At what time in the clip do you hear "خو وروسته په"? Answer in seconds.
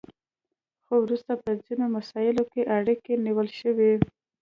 0.85-1.51